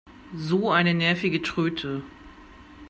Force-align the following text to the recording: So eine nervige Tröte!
So 0.35 0.71
eine 0.71 0.95
nervige 0.95 1.43
Tröte! 1.43 2.01